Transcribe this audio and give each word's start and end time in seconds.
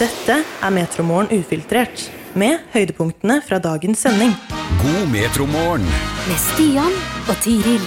Dette 0.00 0.38
er 0.40 0.70
Metromorgen 0.72 1.28
ufiltrert, 1.36 2.06
med 2.32 2.62
høydepunktene 2.72 3.42
fra 3.44 3.58
dagens 3.60 4.00
sending. 4.06 4.30
God 4.80 5.10
metromorgen. 5.12 5.84
Med 6.24 6.38
Stian 6.40 6.94
og 7.28 7.34
Tiril. 7.44 7.84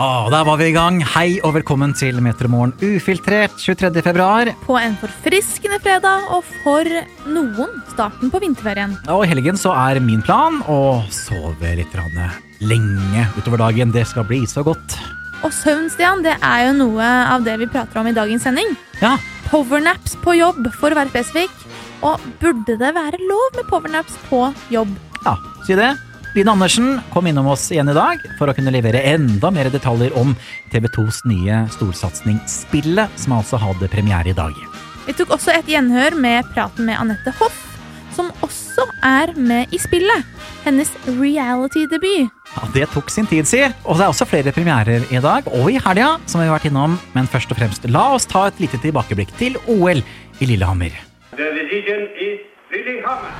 Ah, 0.00 0.30
der 0.32 0.46
var 0.48 0.56
vi 0.56 0.70
i 0.70 0.72
gang. 0.72 1.02
Hei 1.12 1.36
og 1.44 1.52
velkommen 1.58 1.92
til 1.96 2.22
Metromorgen 2.24 2.72
ufiltrert 2.80 3.52
23. 3.60 4.00
februar. 4.00 4.48
på 4.64 4.78
en 4.80 4.96
forfriskende 4.96 5.76
fredag, 5.84 6.24
og 6.32 6.42
for 6.64 6.88
noen 7.28 7.84
starten 7.92 8.32
på 8.32 8.40
vinterferien. 8.40 8.96
Og 9.12 9.26
i 9.26 9.28
helgen 9.28 9.60
så 9.60 9.76
er 9.76 10.00
min 10.00 10.24
plan 10.24 10.62
å 10.64 11.04
sove 11.12 11.76
litt 11.76 12.00
lenge 12.64 13.28
utover 13.36 13.58
dagen. 13.58 13.92
Det 13.92 14.06
skal 14.08 14.24
bli 14.24 14.46
så 14.46 14.64
godt. 14.64 14.96
Og 15.44 15.52
søvn, 15.52 15.90
Stian, 15.92 16.24
det 16.24 16.40
er 16.40 16.68
jo 16.70 16.76
noe 16.80 17.04
av 17.04 17.44
det 17.44 17.60
vi 17.60 17.68
prater 17.68 18.00
om 18.00 18.06
i 18.08 18.16
dagens 18.16 18.42
sending. 18.42 18.72
Ja, 19.02 19.18
Powernaps 19.50 20.16
på 20.24 20.34
jobb, 20.38 20.66
for 20.74 20.90
å 20.90 20.98
være 20.98 21.12
spesifikk. 21.12 21.54
Og 22.06 22.22
burde 22.42 22.76
det 22.80 22.92
være 22.96 23.20
lov 23.22 23.56
med 23.56 23.68
powernaps 23.70 24.18
på 24.30 24.48
jobb? 24.74 24.92
ja, 25.26 25.36
si 25.66 25.74
det. 25.78 25.94
Line 26.36 26.52
Andersen 26.52 26.98
kom 27.14 27.26
innom 27.26 27.46
oss 27.48 27.64
igjen 27.72 27.88
i 27.88 27.96
dag 27.96 28.20
for 28.36 28.50
å 28.50 28.54
kunne 28.56 28.72
levere 28.74 29.00
enda 29.08 29.48
mer 29.54 29.70
detaljer 29.72 30.12
om 30.20 30.34
TV2s 30.72 31.22
nye 31.30 31.62
storsatsing 31.72 32.42
Spillet, 32.50 33.14
som 33.16 33.38
altså 33.38 33.56
hadde 33.62 33.88
premiere 33.88 34.34
i 34.34 34.36
dag. 34.36 34.52
Vi 35.06 35.14
tok 35.16 35.32
også 35.38 35.54
et 35.54 35.70
gjenhør 35.70 36.18
med 36.20 36.44
praten 36.52 36.90
med 36.90 37.00
Anette 37.00 37.32
Hoff, 37.40 37.56
som 38.12 38.28
også 38.44 38.84
er 39.06 39.32
med 39.38 39.72
i 39.72 39.80
spillet. 39.80 40.28
Hennes 40.66 40.92
reality-debut. 41.06 42.35
Ja, 42.56 42.68
Det 42.74 42.88
tok 42.94 43.10
sin 43.10 43.26
tid, 43.26 43.46
si. 43.48 43.62
Og 43.84 43.98
det 43.98 44.06
er 44.06 44.12
også 44.12 44.26
flere 44.28 44.52
premierer 44.52 45.04
i 45.12 45.20
dag 45.20 45.48
og 45.52 45.70
i 45.70 45.78
helga, 45.78 46.16
som 46.26 46.40
vi 46.40 46.48
har 46.48 46.56
vært 46.56 46.70
innom. 46.70 46.98
Men 47.14 47.28
først 47.28 47.52
og 47.52 47.60
fremst, 47.60 47.84
la 47.88 48.08
oss 48.16 48.26
ta 48.26 48.46
et 48.48 48.60
lite 48.60 48.80
tilbakeblikk 48.82 49.36
til 49.38 49.58
OL 49.68 50.02
i 50.40 50.48
Lillehammer. 50.48 50.96
The 51.36 51.52
decision 51.60 52.08
is 52.16 52.40
Lillehammer. 52.72 53.32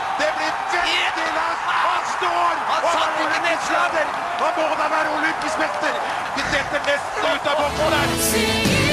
Langt! 1.37 1.61
Han 1.85 2.03
står! 2.15 2.53
Han 2.71 2.81
satt 2.93 3.21
ikke 3.25 3.39
nedslader! 3.47 4.07
Han 4.43 4.53
må 4.59 4.69
da 4.81 4.87
være 4.95 5.09
olympisk! 5.17 5.57
Vi 6.35 6.41
setter 6.51 6.79
nesten 6.89 7.29
ut 7.31 7.51
av 7.51 7.55
boksen 7.63 7.89
der! 7.95 8.85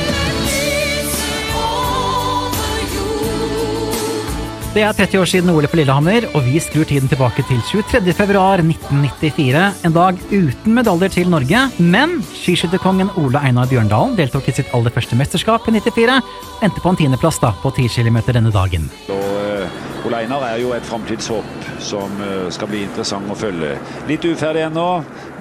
Det 4.73 4.81
er 4.81 4.95
30 4.97 5.19
år 5.21 5.29
siden 5.29 5.51
OL 5.53 5.67
på 5.69 5.77
Lillehammer, 5.77 6.25
og 6.33 6.47
vi 6.47 6.57
skrur 6.65 6.87
tiden 6.89 7.11
tilbake 7.11 7.43
til 7.45 7.59
23. 7.69 8.15
februar 8.17 8.63
1994. 8.63 9.85
En 9.85 9.93
dag 9.93 10.17
uten 10.31 10.73
medaljer 10.79 11.13
til 11.13 11.29
Norge, 11.29 11.67
men 11.77 12.15
skiskytterkongen 12.39 13.13
Ole 13.21 13.43
Einar 13.45 13.69
Bjørndalen 13.69 14.17
deltok 14.17 14.49
i 14.49 14.57
sitt 14.57 14.73
aller 14.73 14.95
første 14.95 15.19
mesterskap 15.21 15.69
i 15.69 15.77
94. 15.77 16.17
Endte 16.65 16.81
på 16.81 16.89
en 16.89 17.01
tiendeplass 17.03 17.43
da, 17.45 17.53
på 17.61 17.75
10 17.77 17.93
km 17.99 18.23
denne 18.33 18.55
dagen. 18.55 18.89
Så, 19.05 19.19
eh, 19.21 19.92
Ole 20.03 20.19
Einar 20.25 20.43
er 20.49 20.59
jo 20.59 20.73
et 20.75 20.83
framtidshåp 20.87 21.67
som 21.83 22.11
eh, 22.25 22.49
skal 22.55 22.69
bli 22.71 22.81
interessant 22.87 23.31
å 23.31 23.37
følge. 23.39 23.77
Litt 24.09 24.25
uferdig 24.27 24.65
ennå, 24.67 24.87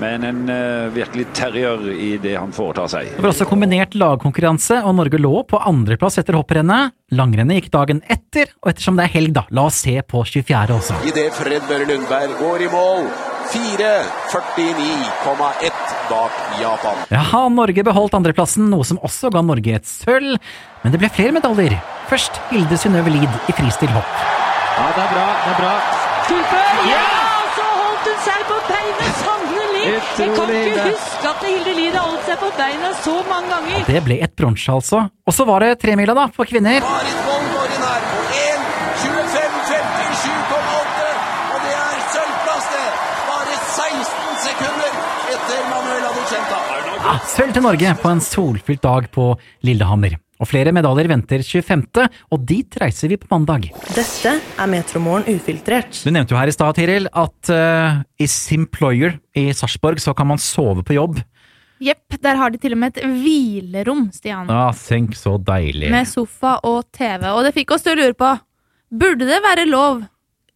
men 0.02 0.26
en 0.28 0.42
eh, 0.54 0.90
virkelig 0.94 1.26
terrier 1.38 1.82
i 1.94 2.12
det 2.22 2.36
han 2.38 2.54
foretar 2.54 2.88
seg. 2.92 3.10
Det 3.16 3.24
var 3.24 3.34
også 3.34 3.48
kombinert 3.50 3.98
lagkonkurranse, 3.98 4.84
og 4.86 4.96
Norge 5.00 5.18
lå 5.22 5.42
på 5.50 5.62
andreplass 5.66 6.20
etter 6.22 6.38
hopprennet. 6.38 6.94
Langrennet 7.18 7.58
gikk 7.58 7.72
dagen 7.74 8.04
etter, 8.06 8.54
og 8.62 8.70
ettersom 8.72 9.02
det 9.02 9.10
er 9.10 9.16
helg, 9.18 9.34
da, 9.40 9.44
la 9.50 9.66
oss 9.72 9.82
se 9.84 9.96
på 10.06 10.22
24. 10.30 10.78
også. 10.78 11.02
Idet 11.10 11.34
Fred 11.36 11.66
Børre 11.70 11.90
Lundberg 11.90 12.38
går 12.40 12.68
i 12.68 12.70
mål. 12.72 13.10
4.49,1 13.52 15.72
bak 16.08 16.36
Japan. 16.62 17.02
Jaha, 17.12 17.42
Norge 17.52 17.84
beholdt 17.84 18.16
andreplassen, 18.16 18.70
noe 18.72 18.86
som 18.88 19.02
også 19.04 19.28
ga 19.34 19.42
Norge 19.44 19.76
et 19.82 19.90
sølv. 19.90 20.38
Men 20.86 20.94
det 20.94 21.02
ble 21.02 21.10
flere 21.12 21.36
medaljer. 21.36 21.76
Først 22.12 22.40
Hilde 22.52 22.78
Synnøve 22.80 23.12
Lid 23.12 23.34
i 23.52 23.58
fristilhopp. 23.58 24.31
Ja, 24.82 24.88
det 24.98 25.04
er 25.06 25.10
bra. 25.14 25.26
Det 25.46 25.52
er 25.52 25.58
bra. 25.62 25.72
Fullfør! 26.28 26.70
Ja! 26.90 27.02
Så 27.56 27.64
holdt 27.70 28.06
hun 28.10 28.18
seg 28.26 28.40
på 28.50 28.56
beina, 28.70 29.06
sannelig! 29.22 29.84
Jeg 29.86 30.02
kan 30.38 30.48
ikke 30.58 30.84
huske 30.88 31.26
at 31.32 31.40
Hilde 31.46 31.74
Lid 31.78 31.94
har 31.98 32.06
holdt 32.08 32.26
seg 32.30 32.38
på 32.42 32.50
beina 32.58 32.90
så 33.04 33.16
mange 33.30 33.48
ganger. 33.54 33.76
Ja, 33.78 33.84
Det 33.92 34.02
ble 34.08 34.16
et 34.26 34.34
bronse, 34.40 34.70
altså. 34.74 34.98
Og 35.28 35.34
så 35.38 35.44
var 35.50 35.58
det 35.66 35.72
tremila, 35.84 36.14
da, 36.18 36.26
for 36.34 36.44
kvinner. 36.50 36.80
Marit 36.86 37.20
Wold 37.28 37.48
går 37.54 37.68
inn 37.76 37.86
her 37.86 38.02
på 38.10 38.18
1.25,57,8. 38.42 41.08
Og 41.52 41.58
det 41.66 41.74
er 41.78 41.96
sølvplass, 42.16 42.66
det. 42.74 42.88
Bare 43.30 43.56
16 43.76 44.42
sekunder 44.48 44.92
etter 45.36 45.60
Manuela 45.72 46.10
Ducenta. 46.18 46.58
Ja, 47.02 47.14
sølv 47.36 47.52
til 47.56 47.64
Norge 47.66 47.90
på 48.02 48.08
en 48.16 48.22
solfylt 48.32 48.84
dag 48.86 49.04
på 49.14 49.26
Lillehammer. 49.68 50.14
Og 50.42 50.50
flere 50.50 50.74
medaljer 50.74 51.10
venter 51.12 51.44
25., 51.46 52.08
og 52.34 52.46
dit 52.50 52.78
reiser 52.82 53.12
vi 53.12 53.20
på 53.22 53.30
mandag. 53.30 53.68
Dette 53.94 54.34
er 54.42 54.72
Metromorgen 54.72 55.28
ufiltrert. 55.30 55.94
Du 56.02 56.10
nevnte 56.10 56.34
jo 56.34 56.40
her 56.40 56.50
i 56.50 56.56
stad, 56.56 56.74
Tiril, 56.78 57.06
at 57.14 57.52
uh, 57.54 58.02
i 58.18 58.30
Simployer 58.30 59.20
i 59.38 59.52
Sarpsborg 59.54 60.02
så 60.02 60.16
kan 60.18 60.32
man 60.32 60.42
sove 60.42 60.86
på 60.88 60.98
jobb. 60.98 61.22
Jepp, 61.82 62.18
der 62.22 62.38
har 62.38 62.54
de 62.54 62.60
til 62.62 62.76
og 62.76 62.82
med 62.82 62.98
et 62.98 63.06
hvilerom, 63.06 64.08
Stian. 64.14 64.50
Ja, 64.50 64.70
tenk 64.78 65.16
så 65.18 65.38
deilig. 65.42 65.90
Med 65.94 66.10
sofa 66.10 66.60
og 66.70 66.84
TV. 66.94 67.26
Og 67.34 67.46
det 67.46 67.56
fikk 67.58 67.74
oss 67.74 67.86
til 67.86 67.96
å 67.96 68.02
lure 68.02 68.18
på 68.18 68.34
Burde 68.92 69.24
det 69.24 69.38
være 69.40 69.70
lov 69.70 70.02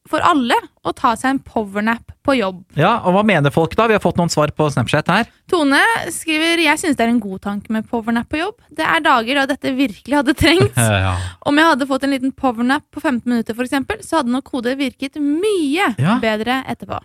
for 0.09 0.21
alle 0.21 0.53
å 0.85 0.91
ta 0.93 1.15
seg 1.17 1.31
en 1.33 1.39
powernap 1.41 2.11
på 2.25 2.35
jobb? 2.37 2.59
Ja, 2.77 2.99
og 3.05 3.15
hva 3.15 3.23
mener 3.25 3.53
folk 3.53 3.73
da? 3.77 3.87
Vi 3.89 3.95
har 3.97 4.03
fått 4.03 4.19
noen 4.19 4.29
svar 4.33 4.51
på 4.53 4.67
Snapchat 4.73 5.09
her. 5.09 5.25
Tone 5.49 5.79
skriver 6.13 6.61
jeg 6.63 6.81
synes 6.81 6.97
det 6.99 7.05
er 7.07 7.11
en 7.13 7.19
god 7.23 7.41
tanke 7.45 7.73
med 7.73 7.87
powernap 7.89 8.29
på 8.29 8.37
jobb. 8.41 8.59
Det 8.69 8.85
er 8.85 9.01
dager 9.05 9.41
da 9.41 9.47
dette 9.53 9.73
virkelig 9.77 10.19
hadde 10.21 10.37
trengt. 10.37 10.77
Ja. 11.05 11.15
Om 11.45 11.57
jeg 11.59 11.67
hadde 11.71 11.85
fått 11.89 12.05
en 12.05 12.13
liten 12.13 12.31
powernap 12.31 12.85
på 12.93 13.01
15 13.01 13.25
minutter, 13.29 13.57
eksempel, 13.65 13.99
så 14.05 14.19
hadde 14.21 14.31
nok 14.33 14.47
hodet 14.53 14.77
virket 14.79 15.17
mye 15.21 15.91
Ja. 15.99 16.15
bedre 16.21 16.61
etterpå. 16.71 17.01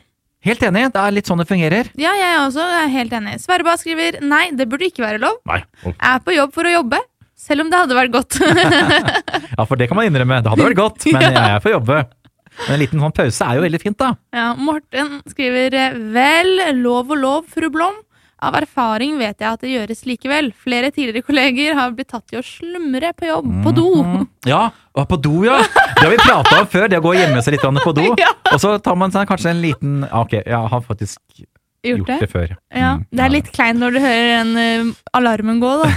Helt 0.47 0.63
enig, 0.65 0.87
det 0.95 1.01
er 1.03 1.13
litt 1.13 1.29
sånn 1.29 1.41
det 1.43 1.49
fungerer. 1.51 1.89
Ja, 2.01 2.13
jeg 2.17 2.31
er 2.33 2.39
også 2.47 2.65
er 2.65 2.87
helt 2.93 3.13
enig. 3.13 3.35
Sverba 3.43 3.75
skriver 3.81 4.21
nei, 4.25 4.47
det 4.57 4.69
burde 4.71 4.87
ikke 4.89 5.03
være 5.05 5.21
lov. 5.21 5.41
Nei. 5.49 5.59
Jeg 5.85 5.97
er 6.15 6.23
på 6.25 6.33
jobb 6.37 6.55
for 6.57 6.65
å 6.69 6.73
jobbe, 6.79 7.01
selv 7.37 7.67
om 7.67 7.73
det 7.73 7.81
hadde 7.83 7.99
vært 7.99 8.15
godt. 8.15 8.39
Ja, 9.61 9.67
for 9.69 9.77
det 9.77 9.91
kan 9.91 9.99
man 9.99 10.09
innrømme. 10.09 10.39
Det 10.45 10.53
hadde 10.55 10.65
vært 10.71 10.79
godt, 10.81 11.05
men 11.13 11.27
jeg 11.27 11.37
er 11.37 11.61
på 11.65 11.73
jobbe. 11.75 11.99
Men 12.67 12.75
en 12.75 12.83
liten 12.83 13.03
sånn 13.03 13.17
pause 13.17 13.47
er 13.47 13.59
jo 13.59 13.65
veldig 13.65 13.81
fint, 13.83 13.99
da. 14.01 14.13
ja, 14.37 14.53
Morten 14.59 15.21
skriver 15.31 15.77
vel, 16.15 16.57
lov 16.81 17.13
og 17.15 17.21
lov, 17.21 17.51
fru 17.51 17.71
Blom. 17.73 17.99
Av 18.41 18.55
erfaring 18.57 19.19
vet 19.21 19.43
jeg 19.43 19.49
at 19.51 19.61
det 19.61 19.71
gjøres 19.75 19.99
likevel. 20.09 20.47
Flere 20.57 20.89
tidligere 20.95 21.27
kolleger 21.27 21.75
har 21.77 21.91
blitt 21.93 22.09
tatt 22.09 22.33
i 22.33 22.39
å 22.41 22.45
slumre 22.45 23.13
på 23.13 23.29
jobb, 23.29 23.51
på 23.67 23.73
do. 23.77 23.89
Ja, 24.49 24.71
på 24.97 25.19
do, 25.21 25.43
ja. 25.45 25.59
Det 25.61 26.07
har 26.07 26.15
vi 26.15 26.21
prata 26.23 26.63
om 26.63 26.71
før, 26.73 26.89
det 26.89 27.03
å 27.03 27.05
gå 27.05 27.13
og 27.13 27.21
gjemme 27.21 27.43
seg 27.45 27.59
litt 27.59 27.67
på 27.85 27.93
do. 27.99 28.07
Og 28.55 28.57
så 28.63 28.73
tar 28.81 28.97
man 28.97 29.13
seg 29.13 29.29
kanskje 29.29 29.53
en 29.53 29.61
liten 29.63 30.01
Ok, 30.09 30.39
jeg 30.41 30.73
har 30.73 30.81
faktisk 30.87 31.21
Gjort 31.81 32.01
gjort 32.03 32.11
det, 32.11 32.19
det? 32.21 32.29
før. 32.31 32.51
Ja, 32.77 32.91
Mm, 32.97 33.05
Det 33.17 33.25
er 33.25 33.33
litt 33.33 33.51
kleint 33.55 33.81
når 33.81 33.95
du 33.97 34.01
hører 34.05 34.31
den 34.45 34.91
uh, 34.91 34.95
alarmen 35.17 35.61
gå, 35.63 35.71
da. 35.81 35.89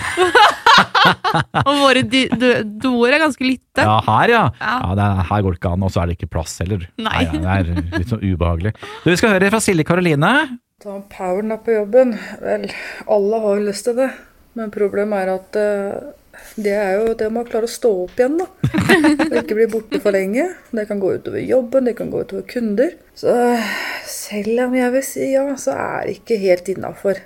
og 1.68 1.74
våre 1.82 2.04
doer 2.08 3.14
er 3.16 3.22
ganske 3.22 3.46
lytte. 3.46 3.84
Ja, 3.84 3.98
her, 4.08 4.32
ja. 4.32 4.44
Ja. 4.62 4.76
ja 4.80 4.96
det 4.98 5.06
er, 5.08 5.24
her 5.30 5.44
går 5.46 5.56
det 5.56 5.60
ikke 5.62 5.74
an, 5.76 5.86
og 5.86 5.92
så 5.94 6.02
er 6.04 6.10
det 6.12 6.18
ikke 6.18 6.32
plass 6.38 6.56
heller. 6.64 6.86
Nei. 7.04 7.24
det 7.34 7.56
er 7.58 7.72
litt 8.00 8.12
sånn 8.14 8.24
ubehagelig. 8.24 8.74
Du, 9.04 9.10
Vi 9.12 9.18
skal 9.20 9.36
høre 9.36 9.52
fra 9.54 9.62
Silje 9.64 9.86
Karoline. 9.88 10.34
Ta 10.84 10.96
en 10.98 11.06
powernap 11.12 11.64
på 11.68 11.76
jobben. 11.78 12.16
Vel, 12.44 12.68
alle 13.18 13.44
har 13.46 13.60
jo 13.60 13.68
lyst 13.70 13.88
til 13.90 14.00
det. 14.00 14.10
Men 14.58 14.72
problemet 14.74 15.24
er 15.26 15.34
at 15.34 15.58
eh, 15.58 16.12
det 16.56 16.74
er 16.76 16.96
jo 17.00 17.14
det 17.18 17.30
med 17.34 17.46
å 17.46 17.50
klare 17.50 17.70
å 17.70 17.72
stå 17.72 17.92
opp 18.04 18.20
igjen, 18.20 18.40
da. 18.42 18.48
Og 19.30 19.36
ikke 19.42 19.58
bli 19.58 19.68
borte 19.72 20.00
for 20.04 20.16
lenge. 20.16 20.48
Det 20.74 20.86
kan 20.90 21.02
gå 21.02 21.16
utover 21.18 21.44
jobben, 21.44 21.90
det 21.90 21.96
kan 21.98 22.12
gå 22.14 22.24
utover 22.26 22.46
kunder. 22.50 22.96
Så 23.18 23.34
selv 24.10 24.68
om 24.68 24.78
jeg 24.78 24.94
vil 24.96 25.06
si 25.06 25.30
ja, 25.34 25.46
så 25.60 25.76
er 25.78 26.08
det 26.08 26.18
ikke 26.20 26.40
helt 26.42 26.74
innafor. 26.74 27.22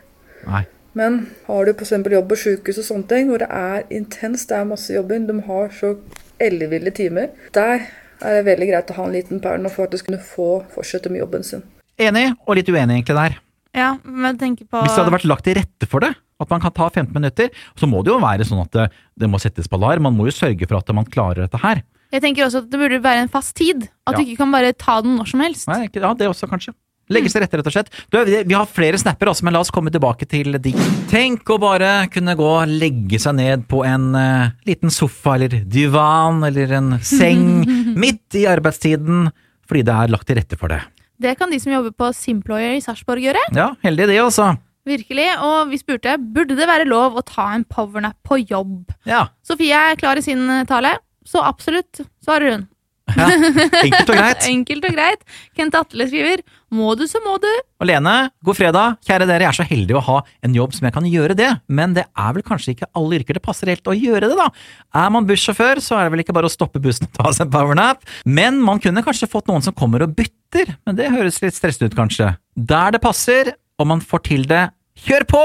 Men 0.98 1.20
har 1.46 1.68
du 1.68 1.74
f.eks. 1.76 1.94
jobb 1.94 2.30
på 2.32 2.40
sykehus 2.42 2.82
og 2.82 2.88
sånne 2.88 3.10
ting, 3.12 3.32
hvor 3.32 3.44
det 3.44 3.50
er 3.54 3.84
intenst, 3.94 4.50
det 4.50 4.58
er 4.58 4.70
masse 4.70 4.94
jobbing, 4.96 5.28
de 5.30 5.40
har 5.46 5.74
så 5.78 5.94
elleville 6.42 6.94
timer, 6.96 7.34
der 7.54 7.90
er 8.18 8.40
det 8.40 8.46
veldig 8.48 8.70
greit 8.72 8.94
å 8.94 8.96
ha 8.98 9.06
en 9.06 9.14
liten 9.14 9.42
powernap 9.44 9.76
for 9.76 9.86
at 9.86 9.94
du 9.94 10.02
kunne 10.02 10.22
få 10.24 10.64
fortsette 10.74 11.12
med 11.14 11.22
jobben 11.22 11.46
sin. 11.46 11.66
Enig, 12.02 12.32
og 12.46 12.58
litt 12.58 12.70
uenig 12.70 13.00
egentlig 13.00 13.18
der. 13.18 13.38
Ja, 13.78 13.92
men 14.02 14.40
tenk 14.42 14.64
på 14.66 14.82
Hvis 14.82 14.96
det 14.96 15.04
hadde 15.04 15.14
vært 15.14 15.30
lagt 15.30 15.46
til 15.46 15.58
rette 15.60 15.90
for 15.90 16.06
det, 16.06 16.16
at 16.40 16.50
man 16.54 16.62
kan 16.62 16.74
ta 16.76 16.88
15 16.90 17.14
minutter, 17.16 17.50
så 17.80 17.90
må 17.90 18.04
det 18.06 18.12
jo 18.14 18.20
være 18.22 18.46
sånn 18.48 18.62
at 18.64 18.72
det, 18.76 18.88
det 19.18 19.30
må 19.30 19.40
settes 19.42 19.68
på 19.70 19.80
alarm. 19.80 20.04
Man 20.10 20.18
må 20.18 20.28
jo 20.30 20.36
sørge 20.38 20.68
for 20.70 20.78
at 20.80 20.92
man 20.96 21.06
klarer 21.10 21.46
dette 21.48 21.62
her. 21.64 21.82
Jeg 22.14 22.24
tenker 22.24 22.46
også 22.46 22.62
at 22.64 22.68
det 22.72 22.80
burde 22.80 23.02
være 23.04 23.26
en 23.26 23.32
fast 23.32 23.56
tid. 23.58 23.88
At 24.08 24.14
Ja. 24.16 24.20
du 24.20 24.26
ikke 24.28 24.38
kan 24.46 24.52
bare 24.54 24.74
ta 24.74 25.02
den 25.02 25.18
når 25.18 25.28
som 25.34 25.42
helst. 25.44 25.68
Nei, 25.68 25.88
ikke, 25.90 26.00
ja, 26.06 26.14
det 26.16 26.30
også 26.30 26.48
kanskje. 26.48 26.74
Legge 27.10 27.30
seg 27.32 27.40
rette, 27.42 27.56
rett 27.56 27.68
og 27.70 27.72
slett. 27.72 27.90
Du, 28.12 28.18
vi 28.28 28.54
har 28.56 28.66
flere 28.68 28.98
snapper 29.00 29.30
også, 29.32 29.46
men 29.48 29.56
la 29.56 29.62
oss 29.64 29.72
komme 29.72 29.88
tilbake 29.92 30.28
til 30.28 30.58
de. 30.60 30.74
Tenk 31.08 31.48
å 31.48 31.58
bare 31.60 32.10
kunne 32.12 32.36
gå 32.36 32.48
og 32.62 32.68
legge 32.68 33.16
seg 33.24 33.38
ned 33.38 33.64
på 33.72 33.80
en 33.88 34.10
uh, 34.16 34.50
liten 34.68 34.92
sofa 34.92 35.38
eller 35.38 35.62
divan 35.64 36.44
eller 36.44 36.74
en 36.76 36.90
seng 37.00 37.64
midt 38.04 38.36
i 38.36 38.44
arbeidstiden, 38.52 39.30
fordi 39.68 39.86
det 39.88 39.96
er 39.96 40.12
lagt 40.12 40.28
til 40.28 40.36
rette 40.42 40.60
for 40.60 40.68
det. 40.76 40.82
Det 41.18 41.32
kan 41.40 41.50
de 41.50 41.58
som 41.64 41.72
jobber 41.72 41.96
på 41.96 42.12
Simployer 42.14 42.76
i 42.76 42.84
Sarpsborg 42.84 43.24
gjøre. 43.24 43.40
Ja, 43.56 43.72
heldig 43.88 44.10
det, 44.12 44.20
altså. 44.22 44.52
Virkelig. 44.88 45.28
Og 45.44 45.74
vi 45.74 45.82
spurte 45.82 46.16
burde 46.22 46.58
det 46.58 46.70
være 46.70 46.88
lov 46.88 47.20
å 47.20 47.26
ta 47.28 47.52
en 47.56 47.68
powernap 47.68 48.18
på 48.28 48.40
jobb. 48.46 48.88
Ja, 49.10 49.28
Sofie 49.46 49.76
er 49.76 50.00
klar 50.00 50.20
i 50.20 50.26
sin 50.26 50.48
eh, 50.50 50.66
tale, 50.70 50.98
så 51.28 51.44
absolutt, 51.44 52.02
svarer 52.24 52.56
hun. 52.56 52.68
enkelt 53.08 54.10
og 54.12 54.18
greit. 54.18 54.46
Enkelt 54.52 54.86
og 54.88 54.96
greit. 54.96 55.22
Kent 55.56 55.76
Atle 55.80 56.08
skriver 56.10 56.42
må 56.76 56.92
du, 57.00 57.06
så 57.08 57.22
må 57.24 57.38
du. 57.40 57.48
Og 57.80 57.88
Lene, 57.88 58.16
god 58.44 58.58
fredag. 58.58 58.98
Kjære 59.08 59.28
dere, 59.30 59.46
jeg 59.46 59.54
er 59.54 59.58
så 59.62 59.66
heldig 59.70 59.96
å 59.96 60.04
ha 60.04 60.18
en 60.44 60.58
jobb 60.58 60.76
som 60.76 60.90
jeg 60.90 60.96
kan 60.98 61.08
gjøre 61.08 61.38
det, 61.40 61.50
men 61.72 61.96
det 61.96 62.04
er 62.04 62.34
vel 62.36 62.44
kanskje 62.48 62.74
ikke 62.76 62.90
alle 63.00 63.22
yrker 63.22 63.40
det 63.40 63.44
passer 63.46 63.72
helt 63.72 63.88
å 63.88 63.96
gjøre 63.96 64.28
det, 64.28 64.36
da. 64.36 64.50
Er 65.04 65.14
man 65.16 65.28
bussjåfør, 65.30 65.80
så 65.84 65.96
er 65.96 66.08
det 66.08 66.16
vel 66.18 66.26
ikke 66.26 66.36
bare 66.36 66.52
å 66.52 66.54
stoppe 66.54 66.84
bussen 66.84 67.08
og 67.08 67.16
ta 67.16 67.32
seg 67.32 67.48
en 67.48 67.54
powernap, 67.56 68.04
men 68.28 68.60
man 68.64 68.84
kunne 68.84 69.06
kanskje 69.06 69.32
fått 69.32 69.48
noen 69.48 69.64
som 69.64 69.76
kommer 69.78 70.04
og 70.04 70.12
bytter, 70.18 70.76
men 70.84 71.00
det 71.00 71.14
høres 71.16 71.40
litt 71.46 71.56
stressende 71.56 71.88
ut, 71.88 71.98
kanskje. 71.98 72.34
Der 72.60 72.98
det 72.98 73.04
passer, 73.04 73.56
og 73.80 73.88
man 73.88 74.04
får 74.04 74.26
til 74.28 74.44
det, 74.52 74.66
kjør 75.06 75.28
på! 75.30 75.44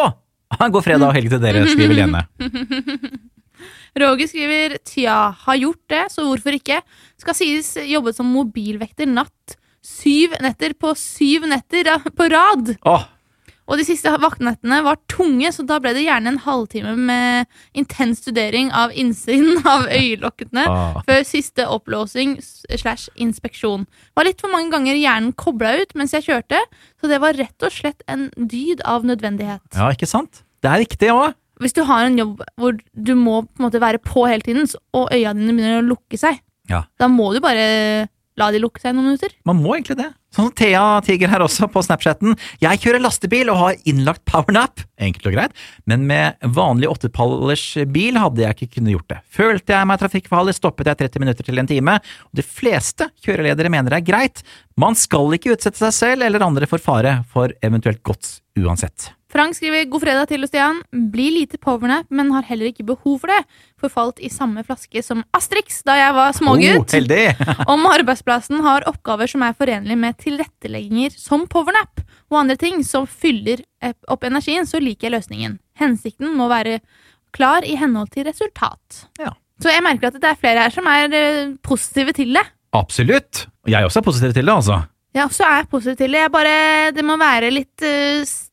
Ha 0.52 0.66
en 0.66 0.75
god 0.75 0.84
fredag 0.84 1.08
og 1.08 1.16
helg 1.16 1.32
til 1.32 1.40
dere, 1.43 1.64
skriver 1.70 1.96
Lene. 1.96 2.25
Roger 4.02 4.28
skriver 4.28 4.76
tja, 4.88 5.16
har 5.44 5.58
gjort 5.60 5.82
det, 5.93 6.04
så 6.12 6.25
hvorfor 6.25 6.56
ikke? 6.56 6.81
Skal 7.20 7.37
sies 7.37 7.75
jobbet 7.88 8.16
som 8.16 8.31
mobilvekter 8.32 9.08
natt. 9.08 9.56
Syv 9.82 10.37
netter 10.40 10.76
på 10.78 10.93
syv 10.99 11.49
netter 11.50 11.90
på 12.14 12.28
rad. 12.31 12.76
Åh, 12.87 13.04
Og 13.72 13.78
de 13.80 13.86
siste 13.88 14.10
vaktnettene 14.20 14.82
var 14.84 14.98
tunge, 15.08 15.48
så 15.56 15.64
da 15.64 15.78
ble 15.80 15.94
det 15.96 16.02
gjerne 16.04 16.28
en 16.34 16.40
halvtime 16.44 16.92
med 17.08 17.46
intens 17.80 18.20
studering 18.20 18.69
av 18.76 18.92
innsiden 18.92 19.62
av 19.74 19.86
øyelokkene 19.88 20.66
Ah. 20.69 21.00
før 21.08 21.24
siste 21.24 21.64
opplåsing 21.64 22.34
s- 22.42 22.66
slash 22.76 23.08
inspeksjon. 23.16 23.86
Var 24.14 24.28
litt 24.28 24.42
for 24.44 24.52
mange 24.52 24.70
ganger 24.74 24.94
hjernen 25.00 25.32
kobla 25.32 25.72
ut 25.80 25.94
mens 25.96 26.12
jeg 26.12 26.26
kjørte, 26.28 26.60
så 27.00 27.08
det 27.08 27.19
var 27.24 27.32
rett 27.40 27.64
og 27.64 27.72
slett 27.72 28.04
en 28.12 28.28
dyd 28.36 28.84
av 28.84 29.06
nødvendighet. 29.08 29.64
ja, 29.74 29.88
ikke 29.96 30.06
sant? 30.10 30.42
Det 30.62 30.69
er 30.70 30.82
riktig 30.84 31.08
òg. 31.10 31.32
Hvis 31.62 31.72
du 31.74 31.82
har 31.88 32.04
en 32.04 32.19
jobb 32.19 32.42
hvor 32.58 32.76
du 32.92 33.14
må 33.16 33.40
på 33.46 33.60
en 33.62 33.70
måte 33.70 33.80
være 33.80 33.98
på 34.04 34.26
hele 34.28 34.42
tiden, 34.44 34.69
og 34.92 35.08
øya 35.14 35.32
dine 35.32 35.52
begynner 35.56 35.80
å 35.80 35.88
lukke 35.94 36.19
seg, 36.20 36.40
Ja. 36.69 36.84
da 36.98 37.08
må 37.08 37.32
du 37.32 37.40
bare 37.40 38.08
la 38.36 38.50
de 38.50 38.58
lukke 38.60 38.80
seg 38.80 38.94
noen 38.94 39.08
minutter. 39.12 39.30
Man 39.46 39.62
må 39.62 39.76
egentlig 39.76 39.96
det. 39.96 40.12
Sånn 40.32 40.52
Thea 40.56 41.02
Tiger 41.05 41.29
her 41.32 41.44
også 41.44 41.69
på 41.73 41.82
Snapchatten. 41.84 42.37
Jeg 42.62 42.81
kjører 42.82 43.02
lastebil 43.05 43.50
og 43.52 43.61
har 43.61 43.81
innlagt 43.88 44.25
powernap. 44.29 44.81
Enkelt 45.02 45.29
og 45.29 45.37
greit. 45.37 45.56
Men 45.88 46.06
med 46.08 46.40
vanlig 46.56 46.88
åttepallers 46.88 47.67
bil 47.93 48.17
hadde 48.20 48.44
jeg 48.46 48.56
ikke 48.56 48.79
kunnet 48.79 48.96
gjort 48.96 49.11
det. 49.12 49.20
Følte 49.38 49.76
jeg 49.76 49.90
meg 49.90 50.00
trafikkfarlig, 50.00 50.56
stoppet 50.56 50.88
jeg 50.93 51.02
30 51.05 51.25
minutter 51.25 51.49
til 51.49 51.61
en 51.61 51.69
time. 51.69 51.99
Og 52.31 52.40
de 52.40 52.46
fleste 52.46 53.11
kjøreledere 53.25 53.73
mener 53.73 53.93
det 53.93 54.00
er 54.00 54.08
greit. 54.08 54.44
Man 54.81 54.96
skal 54.96 55.37
ikke 55.37 55.52
utsette 55.56 55.81
seg 55.82 55.96
selv 55.96 56.29
eller 56.29 56.46
andre 56.46 56.69
for 56.70 56.81
fare 56.81 57.19
for 57.32 57.52
eventuelt 57.61 58.00
gods 58.06 58.38
uansett. 58.58 59.12
Frank 59.32 59.56
skriver 59.56 59.87
god 59.88 60.02
fredag 60.02 60.26
til 60.29 60.43
Stian. 60.44 60.82
Blir 60.93 61.32
lite 61.32 61.56
powernap, 61.56 62.05
men 62.12 62.31
har 62.34 62.44
heller 62.44 62.69
ikke 62.69 62.84
behov 62.84 63.14
for 63.23 63.32
det. 63.32 63.38
Forfalt 63.81 64.20
i 64.20 64.29
samme 64.29 64.61
flaske 64.67 65.00
som 65.05 65.23
Astrix 65.32 65.79
da 65.88 65.94
jeg 65.96 66.12
var 66.19 66.34
Oh, 66.34 66.37
smågutt. 66.37 66.93
heldig! 66.93 67.23
Om 67.73 67.87
arbeidsplassen 67.88 68.61
har 68.67 68.84
oppgaver 68.90 69.31
som 69.32 69.43
er 69.46 69.56
forenlige 69.56 69.96
med 69.96 70.19
tilrettelegginger 70.20 71.17
som 71.17 71.46
powernap 71.49 72.05
og 72.29 72.43
andre 72.43 72.58
ting 72.61 72.84
som 72.84 73.06
fyller 73.08 73.64
opp 74.08 74.25
energien, 74.29 74.69
så 74.69 74.81
liker 74.84 75.08
jeg 75.08 75.17
løsningen. 75.17 75.56
Hensikten 75.81 76.37
må 76.37 76.50
være 76.52 76.81
klar 77.32 77.64
i 77.64 77.75
henhold 77.81 78.12
til 78.12 78.29
resultat. 78.29 79.06
Ja. 79.20 79.32
Så 79.62 79.73
jeg 79.73 79.82
merker 79.84 80.11
at 80.12 80.20
det 80.20 80.29
er 80.34 80.40
flere 80.40 80.67
her 80.67 80.73
som 80.75 80.87
er 80.93 81.12
eh, 81.17 81.52
positive 81.64 82.12
til 82.17 82.37
det. 82.37 82.44
Absolutt. 82.76 83.46
Og 83.64 83.73
jeg 83.73 83.84
også 83.88 84.00
er 84.00 84.06
positiv 84.12 84.32
til 84.37 84.44
det, 84.49 84.52
altså. 84.61 84.82
Jeg 85.17 85.25
også 85.29 85.44
er 85.49 85.67
positiv 85.73 85.96
til 86.05 86.12
det. 86.17 86.23
Jeg 86.26 86.32
bare, 86.32 86.56
det 86.96 87.05
må 87.05 87.17
være 87.20 87.50
litt 87.52 87.84
s- 88.25 88.49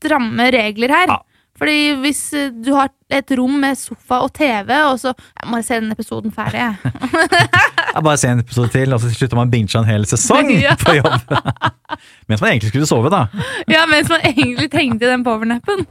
stramme 0.00 0.50
regler 0.54 0.96
her. 0.96 1.12
Ja. 1.12 1.18
Fordi 1.60 1.80
hvis 2.00 2.20
eh, 2.32 2.48
du 2.56 2.70
har 2.72 2.88
et 3.12 3.32
rom 3.36 3.58
med 3.60 3.76
sofa 3.76 4.22
og 4.24 4.30
TV, 4.32 4.70
og 4.86 4.96
så 5.02 5.10
Jeg 5.12 5.48
må 5.50 5.58
se 5.66 5.76
den 5.82 5.92
episoden 5.92 6.32
ferdig, 6.32 6.62
jeg. 6.62 6.92
Jeg 7.94 8.04
bare 8.06 8.16
se 8.22 8.28
en 8.30 8.40
episode 8.40 8.70
til, 8.72 8.94
og 8.94 9.00
så 9.02 9.10
slutter 9.12 9.36
man 9.36 9.50
å 9.50 9.52
binge 9.52 9.74
en 9.76 9.84
hel 9.88 10.06
sesong 10.08 10.48
Ja. 10.62 10.76
på 10.78 10.94
jobb. 10.96 11.34
Mens 12.30 12.40
man 12.40 12.52
egentlig 12.52 12.70
skulle 12.72 12.86
sove, 12.88 13.10
da. 13.12 13.24
Ja, 13.68 13.82
mens 13.90 14.08
man 14.08 14.22
egentlig 14.24 14.68
trengte 14.72 15.08
den 15.10 15.24
powernappen. 15.26 15.82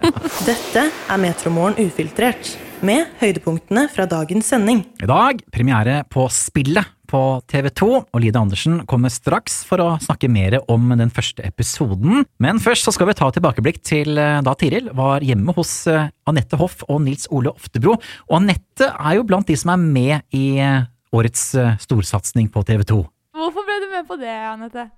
Dette 0.47 0.85
er 0.89 1.19
Metromorgen 1.21 1.75
ufiltrert, 1.83 2.53
med 2.85 3.09
høydepunktene 3.19 3.87
fra 3.91 4.05
dagens 4.09 4.49
sending. 4.51 4.83
I 5.03 5.09
dag 5.09 5.41
premiere 5.53 6.01
på 6.11 6.25
Spillet 6.33 6.87
på 7.09 7.21
TV2, 7.49 7.87
og 8.13 8.21
Lide 8.21 8.39
Andersen 8.39 8.83
kommer 8.89 9.11
straks 9.13 9.63
for 9.67 9.81
å 9.81 9.87
snakke 10.03 10.29
mer 10.31 10.59
om 10.69 10.91
den 10.93 11.09
første 11.13 11.43
episoden. 11.47 12.23
Men 12.41 12.61
først 12.61 12.85
så 12.85 12.93
skal 12.93 13.09
vi 13.09 13.17
ta 13.17 13.31
tilbakeblikk 13.33 13.81
til 13.85 14.19
eh, 14.21 14.39
da 14.45 14.53
Tiril 14.59 14.91
var 14.97 15.25
hjemme 15.25 15.55
hos 15.57 15.73
eh, 15.89 16.11
Anette 16.29 16.59
Hoff 16.61 16.83
og 16.87 17.01
Nils 17.07 17.25
Ole 17.33 17.53
Oftebro. 17.55 17.97
Og 18.29 18.37
Anette 18.37 18.91
er 18.93 19.17
jo 19.17 19.25
blant 19.27 19.49
de 19.49 19.57
som 19.57 19.73
er 19.73 19.81
med 19.81 20.37
i 20.37 20.59
eh, 20.61 20.85
årets 21.09 21.47
storsatsing 21.81 22.51
på 22.53 22.61
TV2. 22.67 23.01
Hvorfor 23.39 23.65
ble 23.65 23.79
du 23.81 23.89
med 23.95 24.05
på 24.05 24.19
det, 24.21 24.35
Anette? 24.53 24.89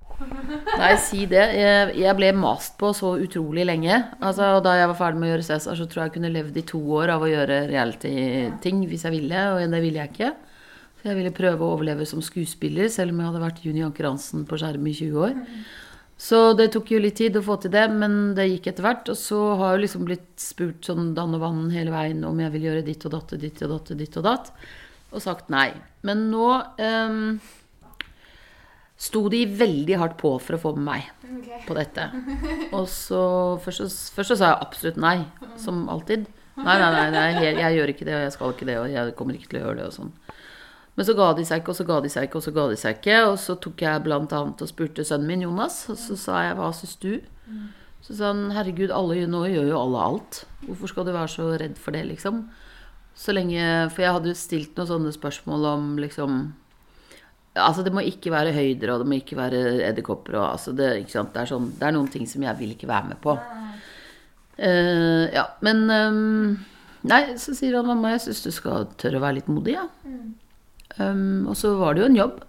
Nei, 0.81 0.91
si 1.01 1.25
det. 1.29 1.43
Jeg, 1.57 1.95
jeg 2.01 2.17
ble 2.17 2.31
mast 2.37 2.77
på 2.79 2.91
så 2.97 3.13
utrolig 3.21 3.65
lenge. 3.67 3.97
Altså, 4.19 4.53
da 4.63 4.75
jeg 4.79 4.89
var 4.91 4.99
ferdig 4.99 5.21
med 5.21 5.29
å 5.29 5.33
gjøre 5.33 5.47
Cæsar, 5.47 5.77
så 5.79 5.87
tror 5.89 6.03
jeg 6.03 6.11
jeg 6.11 6.15
kunne 6.17 6.33
levd 6.33 6.57
i 6.61 6.65
to 6.71 6.81
år 6.99 7.13
av 7.15 7.25
å 7.25 7.29
gjøre 7.31 7.65
reality-ting 7.71 8.85
hvis 8.89 9.05
jeg 9.07 9.15
ville, 9.17 9.45
og 9.53 9.75
det 9.75 9.83
ville 9.83 10.01
jeg 10.03 10.13
ikke. 10.13 10.31
Så 11.01 11.09
jeg 11.09 11.17
ville 11.17 11.33
prøve 11.33 11.65
å 11.65 11.75
overleve 11.75 12.05
som 12.05 12.21
skuespiller, 12.21 12.89
selv 12.93 13.13
om 13.13 13.21
jeg 13.21 13.31
hadde 13.31 13.45
vært 13.45 13.63
Juni 13.65 13.85
Anker 13.85 14.09
Hansen 14.09 14.43
på 14.49 14.59
skjerm 14.61 14.85
i 14.85 14.93
20 14.93 15.23
år. 15.25 15.39
Så 16.21 16.39
det 16.53 16.67
tok 16.75 16.91
jo 16.93 16.99
litt 17.01 17.15
tid 17.17 17.39
å 17.39 17.41
få 17.41 17.55
til 17.63 17.73
det, 17.73 17.87
men 17.89 18.35
det 18.37 18.45
gikk 18.51 18.67
etter 18.69 18.85
hvert. 18.85 19.07
Og 19.09 19.17
så 19.17 19.39
har 19.57 19.73
jeg 19.73 19.87
liksom 19.87 20.03
blitt 20.05 20.29
spurt 20.37 20.85
sånn 20.85 21.15
dann 21.17 21.33
og 21.33 21.41
vann 21.41 21.63
hele 21.73 21.93
veien 21.93 22.21
om 22.27 22.37
jeg 22.43 22.53
vil 22.53 22.67
gjøre 22.67 22.83
ditt 22.85 23.07
og 23.09 23.15
datt 23.15 23.33
og 23.33 23.41
ditt 23.41 23.63
og 23.65 23.73
datt 23.73 23.89
og 23.95 24.03
og 24.05 24.27
datt, 24.27 24.51
og 25.11 25.23
sagt 25.25 25.49
nei. 25.49 25.71
Men 26.05 26.27
nå 26.29 26.51
ehm, 26.77 27.39
sto 29.01 29.23
de 29.33 29.45
veldig 29.57 29.95
hardt 29.97 30.17
på 30.21 30.35
for 30.43 30.57
å 30.57 30.61
få 30.61 30.71
med 30.77 30.85
meg 30.85 31.63
på 31.65 31.73
dette. 31.77 32.03
Og 32.77 32.85
så 32.91 33.21
først, 33.63 33.87
så- 33.89 34.13
først 34.17 34.33
så 34.35 34.37
sa 34.37 34.51
jeg 34.51 34.61
absolutt 34.67 34.97
nei, 35.01 35.25
som 35.57 35.87
alltid. 35.89 36.27
Nei, 36.61 36.77
nei, 36.77 36.91
nei, 36.91 37.09
nei 37.15 37.41
jeg, 37.41 37.55
jeg 37.57 37.77
gjør 37.79 37.93
ikke 37.95 38.05
det, 38.05 38.13
og 38.19 38.21
jeg 38.27 38.33
skal 38.35 38.53
ikke 38.53 38.65
det, 38.69 38.77
og 38.77 38.89
jeg 38.91 39.15
kommer 39.17 39.33
ikke 39.39 39.49
til 39.49 39.59
å 39.61 39.63
gjøre 39.65 39.77
det, 39.79 39.85
og 39.87 39.93
sånn. 39.95 40.11
Men 40.97 41.05
så 41.07 41.15
ga 41.15 41.33
de 41.33 41.45
seg 41.47 41.61
ikke, 41.63 41.69
og 41.71 41.75
så 41.79 41.85
ga 41.87 41.99
de 42.03 42.09
seg 42.11 42.27
ikke, 42.27 42.35
og 42.35 42.43
så 42.45 42.53
ga 42.53 42.67
de 42.69 42.75
seg 42.77 42.97
ikke. 42.99 43.17
Og 43.31 43.37
så 43.39 43.55
tok 43.63 43.77
jeg 43.81 44.03
blant 44.03 44.33
annet 44.35 44.61
og 44.61 44.67
spurte 44.69 45.05
sønnen 45.07 45.25
min, 45.31 45.41
Jonas, 45.47 45.77
og 45.89 45.95
så 45.97 46.17
sa 46.19 46.41
jeg 46.43 46.57
hva 46.59 46.69
syns 46.75 46.95
du? 46.99 47.21
Så 48.03 48.17
sa 48.17 48.27
han 48.33 48.51
herregud, 48.51 48.91
alle, 48.91 49.25
nå 49.29 49.45
gjør 49.47 49.69
jo 49.71 49.79
alle 49.79 50.01
alt. 50.03 50.41
Hvorfor 50.67 50.91
skal 50.91 51.05
du 51.07 51.13
være 51.15 51.31
så 51.31 51.47
redd 51.57 51.77
for 51.79 51.91
det, 51.95 52.03
liksom? 52.11 52.49
Så 53.15 53.33
lenge 53.33 53.89
For 53.91 54.01
jeg 54.03 54.13
hadde 54.13 54.29
jo 54.31 54.37
stilt 54.37 54.75
noen 54.75 54.87
sånne 54.91 55.11
spørsmål 55.15 55.65
om 55.71 55.97
liksom 55.97 56.53
Altså, 57.59 57.83
det 57.83 57.91
må 57.91 58.03
ikke 58.07 58.31
være 58.31 58.53
høyder, 58.55 58.93
og 58.93 59.01
det 59.01 59.09
må 59.11 59.17
ikke 59.19 59.35
være 59.35 59.61
edderkopper, 59.89 60.37
altså 60.39 60.71
det. 60.71 60.91
Det, 61.11 61.25
er 61.41 61.49
sånn, 61.49 61.73
det 61.75 61.87
er 61.87 61.95
noen 61.97 62.07
ting 62.11 62.23
som 62.29 62.43
jeg 62.45 62.55
vil 62.61 62.75
ikke 62.77 62.87
være 62.87 63.11
med 63.11 63.19
på. 63.23 63.35
Uh, 64.61 65.25
ja, 65.33 65.47
men 65.65 65.83
um, 65.89 66.53
Nei, 67.09 67.23
så 67.41 67.55
sier 67.57 67.79
han 67.79 67.87
mamma, 67.89 68.11
jeg 68.13 68.27
syns 68.27 68.43
du 68.45 68.51
skal 68.53 68.85
tørre 69.01 69.17
å 69.17 69.23
være 69.23 69.39
litt 69.39 69.49
modig, 69.49 69.73
ja. 69.73 69.87
Um, 70.99 71.49
og 71.49 71.57
så 71.57 71.73
var 71.79 71.95
det 71.95 72.03
jo 72.03 72.09
en 72.11 72.19
jobb 72.19 72.39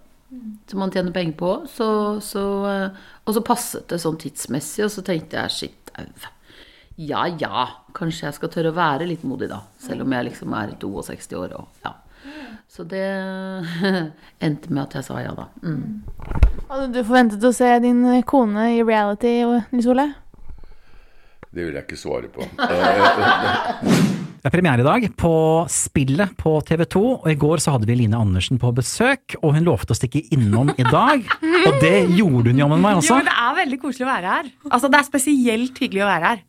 som 0.68 0.80
man 0.82 0.92
tjener 0.92 1.14
penger 1.14 1.34
på. 1.40 1.50
Så, 1.72 1.88
så, 2.24 2.44
uh, 2.68 3.16
og 3.24 3.36
så 3.36 3.42
passet 3.46 3.88
det 3.90 4.00
sånn 4.02 4.20
tidsmessig, 4.20 4.84
og 4.86 4.92
så 4.92 5.04
tenkte 5.06 5.40
jeg 5.40 5.56
shit 5.56 5.92
au. 5.98 6.06
Ja 7.00 7.24
ja, 7.40 7.66
kanskje 7.96 8.28
jeg 8.28 8.36
skal 8.36 8.52
tørre 8.52 8.70
å 8.70 8.76
være 8.76 9.08
litt 9.08 9.24
modig, 9.26 9.48
da. 9.50 9.62
Selv 9.82 10.04
om 10.04 10.14
jeg 10.14 10.28
liksom 10.30 10.54
er 10.58 10.76
62 10.78 11.38
år 11.40 11.56
og 11.58 11.86
ja. 11.86 11.96
Så 12.72 12.84
det 12.88 13.02
endte 14.46 14.70
med 14.72 14.82
at 14.86 14.94
jeg 14.98 15.04
sa 15.08 15.20
ja, 15.22 15.32
da. 15.36 15.48
Mm. 15.62 16.02
Hadde 16.70 16.90
du 16.94 17.02
forventet 17.04 17.44
å 17.44 17.52
se 17.56 17.68
din 17.84 18.04
kone 18.28 18.68
i 18.78 18.82
reality, 18.86 19.40
Nils 19.74 19.88
Ole? 19.92 20.08
Det 21.52 21.66
vil 21.66 21.74
jeg 21.76 21.84
ikke 21.84 22.00
svare 22.00 22.30
på. 22.32 22.46
Det 24.42 24.48
er 24.50 24.54
premiere 24.56 24.82
i 24.82 24.86
dag 24.86 25.04
på 25.14 25.28
Spillet 25.70 26.32
på 26.40 26.56
TV2, 26.66 27.00
og 27.22 27.26
i 27.30 27.36
går 27.38 27.60
så 27.62 27.76
hadde 27.76 27.86
vi 27.86 27.94
Line 28.00 28.18
Andersen 28.18 28.58
på 28.58 28.72
besøk, 28.74 29.36
og 29.38 29.52
hun 29.54 29.68
lovte 29.68 29.94
å 29.94 29.98
stikke 29.98 30.18
innom 30.34 30.72
i 30.74 30.82
dag. 30.88 31.22
Og 31.68 31.76
det 31.78 31.92
gjorde 32.18 32.50
hun 32.50 32.58
jammen 32.58 32.82
meg 32.82 32.96
Jo, 32.96 33.02
også. 33.04 33.20
men 33.20 33.28
det 33.30 33.36
er 33.38 33.54
veldig 33.60 33.78
koselig 33.84 34.08
å 34.08 34.10
være 34.10 34.32
her. 34.32 34.48
Altså, 34.66 34.90
Det 34.90 34.98
er 34.98 35.06
spesielt 35.06 35.78
hyggelig 35.84 36.02
å 36.02 36.08
være 36.10 36.32
her. 36.32 36.42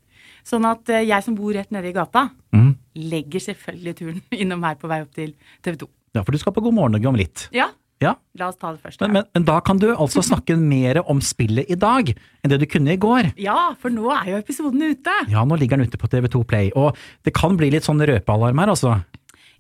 Sånn 0.50 0.66
at 0.66 0.90
eh, 0.90 1.04
jeg 1.06 1.22
som 1.28 1.38
bor 1.38 1.54
rett 1.54 1.70
nede 1.76 1.92
i 1.92 1.94
gata, 1.94 2.26
Mm. 2.54 2.63
Legger 2.96 3.40
selvfølgelig 3.44 3.96
turen 4.00 4.20
innom 4.42 4.64
her 4.68 4.76
på 4.82 4.90
vei 4.92 5.02
opp 5.06 5.14
til 5.16 5.34
TV 5.66 5.78
2. 5.86 5.88
Ja, 6.14 6.22
for 6.22 6.32
du 6.32 6.38
skal 6.42 6.54
på 6.54 6.62
God 6.62 6.76
morgen 6.78 6.94
Norge 6.98 7.10
om 7.10 7.18
litt. 7.18 7.48
Ja, 7.56 7.72
Ja. 8.04 8.16
La 8.36 8.50
oss 8.52 8.58
ta 8.60 8.74
det 8.74 8.82
først. 8.84 9.00
Men, 9.00 9.14
men, 9.16 9.24
men 9.34 9.44
da 9.48 9.62
kan 9.64 9.78
du 9.80 9.86
altså 9.96 10.20
snakke 10.32 10.58
mer 10.60 11.00
om 11.08 11.22
spillet 11.24 11.70
i 11.72 11.78
dag 11.80 12.10
enn 12.12 12.52
det 12.52 12.58
du 12.60 12.66
kunne 12.68 12.92
i 12.98 13.00
går. 13.00 13.30
Ja, 13.40 13.72
for 13.80 13.94
nå 13.94 14.10
er 14.12 14.34
jo 14.34 14.40
episoden 14.42 14.82
ute. 14.84 15.14
Ja, 15.32 15.46
nå 15.48 15.56
ligger 15.56 15.80
den 15.80 15.88
ute 15.88 15.98
på 16.02 16.10
TV2 16.12 16.42
Play, 16.50 16.72
og 16.76 16.98
det 17.24 17.32
kan 17.38 17.56
bli 17.56 17.70
litt 17.72 17.88
sånn 17.88 18.04
røpealarm 18.04 18.60
her, 18.60 18.74
altså. 18.76 18.98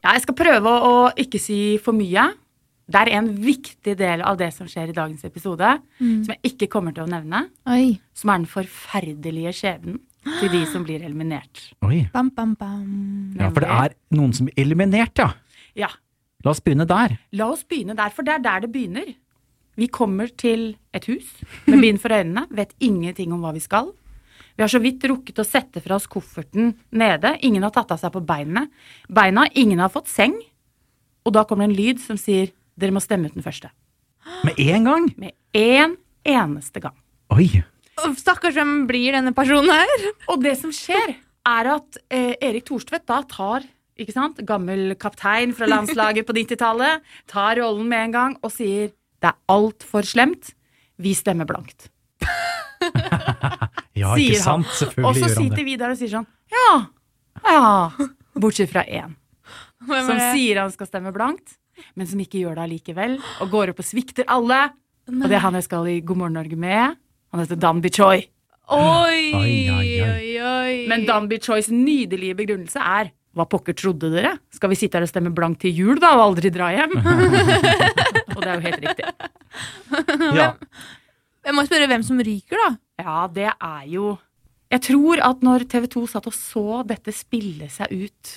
Ja, 0.04 0.12
jeg 0.18 0.26
skal 0.26 0.36
prøve 0.36 0.74
å 0.84 0.94
ikke 1.24 1.40
si 1.40 1.78
for 1.80 1.96
mye. 1.96 2.26
Det 2.92 3.00
er 3.06 3.14
en 3.16 3.30
viktig 3.40 3.94
del 4.02 4.22
av 4.28 4.36
det 4.42 4.50
som 4.52 4.68
skjer 4.68 4.92
i 4.92 4.98
dagens 4.98 5.24
episode, 5.24 5.78
Mm. 6.04 6.26
som 6.26 6.34
jeg 6.36 6.52
ikke 6.52 6.68
kommer 6.74 6.92
til 6.92 7.06
å 7.06 7.12
nevne. 7.14 7.46
Oi. 7.72 7.94
Som 8.14 8.34
er 8.34 8.42
den 8.44 8.50
forferdelige 8.52 9.54
skjebnen 9.56 10.02
til 10.40 10.52
de 10.54 10.62
som 10.70 10.86
blir 10.86 11.04
eliminert. 11.06 11.62
Oi. 11.86 12.04
Bam, 12.14 12.30
bam, 12.36 12.54
bam. 12.60 13.34
Ja, 13.40 13.50
for 13.50 13.64
det 13.64 13.72
er 13.72 13.96
noen 14.16 14.34
som 14.36 14.48
blir 14.50 14.64
eliminert, 14.64 15.18
ja. 15.20 15.32
Ja. 15.78 15.90
La 16.44 16.52
oss 16.52 16.62
begynne 16.64 16.88
der. 16.90 17.18
La 17.38 17.50
oss 17.54 17.64
begynne 17.68 17.96
der, 17.98 18.14
for 18.14 18.26
det 18.28 18.36
er 18.38 18.44
der 18.44 18.66
det 18.66 18.72
begynner. 18.74 19.14
Vi 19.80 19.88
kommer 19.90 20.30
til 20.38 20.76
et 20.94 21.06
hus 21.10 21.30
med 21.66 21.82
bind 21.82 22.02
for 22.02 22.14
øynene, 22.14 22.46
vet 22.54 22.76
ingenting 22.84 23.34
om 23.34 23.42
hva 23.42 23.54
vi 23.56 23.64
skal. 23.64 23.94
Vi 24.54 24.62
har 24.62 24.70
så 24.70 24.82
vidt 24.84 25.02
rukket 25.10 25.40
å 25.42 25.48
sette 25.48 25.82
fra 25.82 25.98
oss 25.98 26.06
kofferten 26.06 26.76
nede. 26.94 27.32
Ingen 27.42 27.66
har 27.66 27.74
tatt 27.74 27.94
av 27.96 28.02
seg 28.02 28.14
på 28.14 28.22
beinene. 28.22 28.68
Beina, 29.10 29.48
ingen 29.58 29.82
har 29.82 29.90
fått 29.94 30.12
seng. 30.12 30.36
Og 31.26 31.34
da 31.34 31.46
kommer 31.48 31.66
det 31.66 31.72
en 31.72 31.80
lyd 31.80 32.04
som 32.04 32.20
sier 32.22 32.52
dere 32.78 32.94
må 32.94 33.02
stemme 33.02 33.30
ut 33.30 33.38
den 33.38 33.46
første. 33.46 33.72
Med 34.46 34.60
en 34.62 34.86
gang? 34.90 35.10
Med 35.18 35.34
én 35.58 35.98
eneste 36.28 36.84
gang. 36.84 36.96
Oi. 37.34 37.64
Stakkars, 38.20 38.58
hvem 38.58 38.84
blir 38.90 39.16
denne 39.16 39.34
personen 39.36 39.72
her? 39.74 40.10
Og 40.32 40.42
det 40.44 40.58
som 40.60 40.74
skjer, 40.76 41.16
er 41.44 41.70
at 41.74 42.00
eh, 42.14 42.34
Erik 42.44 42.68
Thorstvedt 42.68 43.08
da 43.10 43.22
tar 43.28 43.66
ikke 44.00 44.14
sant, 44.16 44.40
gammel 44.48 44.96
kaptein 44.98 45.54
fra 45.54 45.68
landslaget 45.70 46.26
på 46.26 46.34
90-tallet, 46.34 47.04
tar 47.30 47.60
rollen 47.62 47.88
med 47.90 48.08
en 48.08 48.16
gang 48.16 48.36
og 48.42 48.54
sier 48.54 48.90
det 49.24 49.30
er 49.30 49.38
altfor 49.54 50.08
slemt, 50.08 50.52
vi 51.00 51.14
stemmer 51.18 51.50
blankt. 51.50 51.90
Ja, 53.94 54.16
sier 54.18 54.34
ikke 54.34 54.42
sant? 54.42 54.66
han. 54.66 54.74
Selvfølgelig 54.74 55.06
Og 55.06 55.18
så 55.22 55.28
sitter 55.38 55.60
vi 55.60 55.64
Vidar 55.68 55.92
og 55.94 55.98
sier 56.00 56.10
sånn 56.10 56.26
ja, 56.50 56.70
ja, 57.46 58.08
bortsett 58.42 58.72
fra 58.72 58.82
én. 58.90 59.14
Som 59.86 60.18
sier 60.34 60.58
han 60.64 60.74
skal 60.74 60.90
stemme 60.90 61.14
blankt, 61.14 61.60
men 61.94 62.10
som 62.10 62.22
ikke 62.22 62.42
gjør 62.42 62.58
det 62.58 62.64
allikevel, 62.66 63.16
og 63.44 63.54
går 63.54 63.72
opp 63.74 63.84
og 63.84 63.88
svikter 63.88 64.26
alle. 64.34 64.60
Og 65.10 65.26
det 65.28 65.38
er 65.38 65.44
han 65.46 65.58
jeg 65.60 65.68
skal 65.68 65.90
i 65.92 66.00
God 66.02 66.24
morgen 66.24 66.38
Norge 66.40 66.58
med. 66.60 66.98
Han 67.34 67.42
heter 67.42 67.58
Dan 67.60 67.82
Bichoy. 67.82 68.24
Oi, 68.74 69.20
Oi, 69.34 69.34
oi, 69.36 69.70
oi. 69.74 70.02
oi, 70.06 70.32
oi. 70.46 70.74
Men 70.90 71.04
Dan 71.10 71.28
Bichoys 71.32 71.68
nydelige 71.74 72.38
begrunnelse 72.38 72.80
er 72.80 73.10
hva 73.34 73.48
pokker 73.50 73.74
trodde 73.74 74.12
dere? 74.14 74.36
Skal 74.54 74.70
vi 74.70 74.78
sitte 74.78 75.00
her 75.00 75.08
og 75.08 75.10
stemme 75.10 75.32
blankt 75.34 75.64
til 75.64 75.74
jul, 75.74 75.98
da, 76.02 76.12
og 76.14 76.28
aldri 76.28 76.52
dra 76.54 76.68
hjem? 76.76 76.92
og 78.36 78.38
det 78.38 78.46
er 78.46 78.54
jo 78.54 78.66
helt 78.68 78.84
riktig. 78.84 79.08
Ja. 80.38 80.52
Jeg 81.44 81.56
må 81.58 81.64
spørre 81.66 81.88
hvem 81.90 82.06
som 82.06 82.22
ryker, 82.24 82.62
da. 82.62 82.70
Ja, 83.02 83.16
det 83.34 83.50
er 83.50 83.88
jo 83.90 84.14
Jeg 84.74 84.82
tror 84.86 85.22
at 85.26 85.42
når 85.46 85.66
TV 85.70 85.88
2 85.98 86.04
satt 86.14 86.30
og 86.30 86.36
så 86.38 86.84
dette 86.88 87.14
spille 87.14 87.68
seg 87.74 87.90
ut 88.06 88.36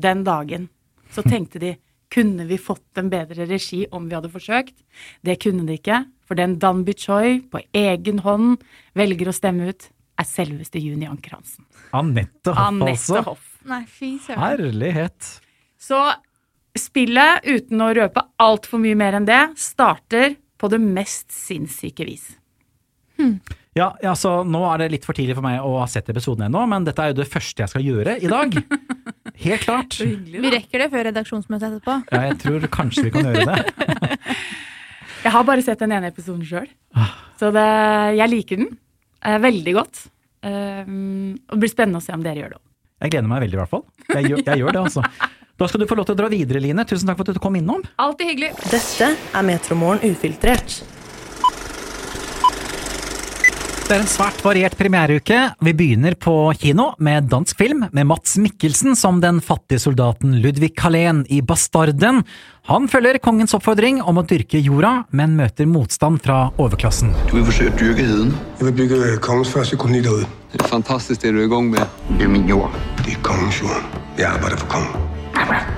den 0.00 0.24
dagen, 0.24 0.66
så 1.12 1.24
tenkte 1.24 1.60
de 1.60 1.74
kunne 2.12 2.46
vi 2.48 2.58
fått 2.58 2.98
en 2.98 3.10
bedre 3.12 3.46
regi 3.48 3.82
om 3.92 4.08
vi 4.08 4.16
hadde 4.16 4.30
forsøkt? 4.32 4.76
Det 5.24 5.38
kunne 5.42 5.66
de 5.68 5.76
ikke, 5.78 6.02
for 6.26 6.38
den 6.38 6.58
Dan 6.62 6.84
Choi 6.96 7.40
på 7.50 7.60
egen 7.76 8.22
hånd 8.24 8.64
velger 8.98 9.28
å 9.28 9.36
stemme 9.36 9.68
ut, 9.68 9.90
er 10.18 10.26
selveste 10.26 10.80
Juni 10.82 11.06
Anker 11.06 11.36
Hansen. 11.36 11.64
Anette 11.92 12.50
Hoff, 12.50 12.64
Anette 12.64 12.96
altså. 12.96 13.22
Hoff. 13.28 13.46
Nei, 13.68 13.84
fy 13.86 14.16
søren. 14.18 14.40
Herlighet. 14.42 15.28
Så 15.78 16.00
spillet, 16.78 17.44
uten 17.46 17.82
å 17.84 17.92
røpe 17.94 18.24
altfor 18.42 18.82
mye 18.82 18.98
mer 18.98 19.18
enn 19.18 19.28
det, 19.28 19.42
starter 19.60 20.36
på 20.58 20.70
det 20.72 20.80
mest 20.82 21.30
sinnssyke 21.34 22.06
vis. 22.08 22.32
Ja, 23.18 23.28
ja, 23.78 24.12
så 24.18 24.42
nå 24.48 24.60
er 24.72 24.82
det 24.82 24.88
litt 24.96 25.06
for 25.06 25.16
tidlig 25.16 25.36
for 25.38 25.44
meg 25.46 25.60
å 25.64 25.76
ha 25.80 25.86
sett 25.90 26.08
episoden 26.12 26.46
ennå, 26.48 26.64
men 26.70 26.86
dette 26.86 27.04
er 27.04 27.12
jo 27.12 27.18
det 27.20 27.28
første 27.30 27.64
jeg 27.64 27.72
skal 27.72 27.84
gjøre 27.84 28.16
i 28.24 28.30
dag. 28.30 28.56
Helt 29.44 29.64
klart. 29.64 29.98
Vi 30.02 30.52
rekker 30.54 30.84
det 30.84 30.88
før 30.94 31.06
redaksjonsmøtet 31.10 31.68
etterpå. 31.68 31.96
Ja, 32.10 32.22
jeg 32.30 32.38
tror 32.42 32.68
kanskje 32.74 33.06
vi 33.06 33.12
kan 33.14 33.28
gjøre 33.28 33.44
det. 33.52 33.58
Jeg 35.18 35.34
har 35.34 35.42
bare 35.42 35.62
sett 35.66 35.80
den 35.82 35.90
ene 35.90 36.12
episoden 36.12 36.44
sjøl, 36.46 36.68
så 37.40 37.48
det, 37.50 37.64
jeg 38.14 38.30
liker 38.30 38.60
den 38.60 38.68
eh, 39.26 39.34
veldig 39.42 39.72
godt. 39.74 40.04
Um, 40.46 41.32
og 41.50 41.56
det 41.56 41.64
blir 41.64 41.72
spennende 41.72 41.98
å 41.98 42.04
se 42.04 42.14
om 42.14 42.22
dere 42.22 42.38
gjør 42.38 42.52
det 42.54 42.58
òg. 42.60 42.62
Jeg 43.02 43.12
gleder 43.16 43.30
meg 43.32 43.42
veldig, 43.42 43.56
i 43.56 43.60
hvert 43.60 43.72
fall. 43.72 43.82
Jeg 44.12 44.30
gjør, 44.30 44.44
jeg 44.46 44.62
gjør 44.62 44.76
det, 44.76 44.84
altså. 44.86 45.02
Da 45.58 45.66
skal 45.66 45.82
du 45.82 45.88
få 45.90 45.98
lov 45.98 46.06
til 46.06 46.14
å 46.14 46.20
dra 46.20 46.30
videre, 46.30 46.62
Line. 46.62 46.86
Tusen 46.86 47.10
takk 47.10 47.18
for 47.18 47.26
at 47.26 47.34
du 47.34 47.42
kom 47.42 47.58
innom. 47.58 47.82
Alltid 47.98 48.30
hyggelig. 48.30 48.52
Dette 48.70 49.10
er 49.18 49.46
Metromorgen 49.50 50.14
ufiltrert. 50.14 50.78
Det 53.88 53.96
er 53.96 54.02
en 54.02 54.10
svært 54.10 54.42
variert 54.44 54.74
premiereuke. 54.76 55.36
Vi 55.64 55.72
begynner 55.72 56.12
på 56.20 56.32
kino 56.60 56.90
med 57.00 57.30
dansk 57.32 57.56
film 57.56 57.86
med 57.88 58.04
Mats 58.10 58.34
Mikkelsen 58.36 58.92
som 59.00 59.22
den 59.22 59.38
fattige 59.40 59.80
soldaten 59.80 60.34
Ludvig 60.42 60.74
Kalén 60.76 61.22
i 61.32 61.38
Bastarden. 61.40 62.20
Han 62.68 62.90
følger 62.92 63.16
kongens 63.24 63.56
oppfordring 63.56 64.02
om 64.04 64.20
å 64.20 64.26
dyrke 64.28 64.60
jorda, 64.60 65.06
men 65.08 65.38
møter 65.40 65.64
motstand 65.64 66.20
fra 66.20 66.50
overklassen. 66.60 67.16
Du 67.32 67.38
vil 67.38 67.48
forsøke 67.48 67.72
å 67.72 67.80
dyrke 67.80 68.04
heden? 68.12 68.36
Jeg 68.60 68.68
vil 68.68 68.78
bygge 68.82 69.16
kongens 69.24 69.56
første 69.56 69.80
koloni 69.80 70.04
derude. 70.04 70.28
Det 70.52 70.60
er 70.60 70.68
fantastisk 70.68 71.24
det 71.24 71.32
du 71.32 71.40
er 71.40 71.48
i 71.48 71.52
gang 71.56 71.72
med. 71.72 71.98
Det 72.12 72.28
er 72.28 72.36
min 72.36 72.44
jord. 72.44 72.76
Det 73.00 73.16
er 73.16 73.24
kongens 73.24 73.64
jord. 73.64 74.00
Jeg 74.20 74.28
arbeider 74.34 74.60
for 74.66 74.76
kongen. 74.76 75.77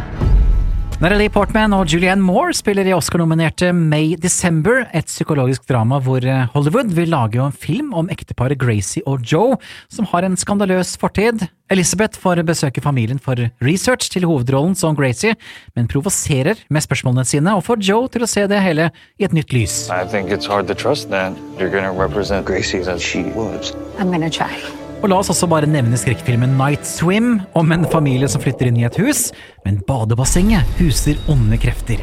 Natalie 1.00 1.30
Portman 1.32 1.72
og 1.72 1.88
Julianne 1.88 2.20
Moore 2.20 2.52
spiller 2.52 2.84
i 2.84 2.92
Oscar-nominerte 2.92 3.70
May 3.72 4.18
December, 4.20 4.82
et 4.92 5.08
psykologisk 5.08 5.62
drama 5.64 5.96
hvor 6.04 6.20
eh, 6.20 6.42
Hollywood 6.52 6.90
vil 6.92 7.08
lage 7.08 7.40
en 7.40 7.54
film 7.56 7.94
om 7.96 8.10
ekteparet 8.12 8.60
Gracie 8.60 9.00
og 9.08 9.24
Joe, 9.24 9.56
som 9.88 10.04
har 10.10 10.26
en 10.28 10.36
skandaløs 10.36 10.98
fortid. 11.00 11.46
Elizabeth 11.72 12.20
får 12.20 12.42
besøke 12.44 12.84
familien 12.84 13.16
for 13.16 13.40
research 13.64 14.10
til 14.12 14.28
hovedrollen 14.28 14.76
som 14.76 14.92
Gracie, 14.98 15.38
men 15.72 15.88
provoserer 15.88 16.60
med 16.68 16.84
spørsmålene 16.84 17.24
sine 17.24 17.56
og 17.56 17.64
får 17.64 17.80
Joe 17.80 18.12
til 18.12 18.26
å 18.26 18.28
se 18.28 18.44
det 18.52 18.60
hele 18.60 18.90
i 19.16 19.24
et 19.24 19.32
nytt 19.32 19.56
lys. 19.56 19.86
I 19.88 20.04
think 20.04 20.28
it's 20.28 20.44
hard 20.44 20.68
to 20.68 20.76
trust 20.76 21.08
that 21.16 21.32
you're 21.56 21.72
going 21.72 21.88
to 21.88 21.96
represent 21.96 22.44
Gracie 22.44 22.84
as 22.84 23.00
she 23.00 23.24
was. 23.32 23.72
I'm 23.96 24.12
gonna 24.12 24.28
try. 24.28 24.52
Og 25.00 25.08
la 25.08 25.16
oss 25.22 25.30
også 25.32 25.48
bare 25.48 25.68
nevne 25.68 25.96
skrekkfilmen 25.96 26.58
Night 26.58 26.84
Swim, 26.84 27.38
om 27.56 27.72
en 27.72 27.86
familie 27.88 28.28
som 28.28 28.42
flytter 28.42 28.68
inn 28.68 28.82
i 28.82 28.84
et 28.84 28.98
hus, 29.00 29.30
men 29.64 29.78
badebassenget 29.88 30.68
huser 30.76 31.16
onde 31.32 31.56
krefter. 31.60 32.02